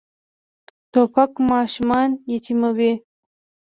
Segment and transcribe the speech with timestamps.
[0.91, 2.91] توپک ماشومان یتیموي.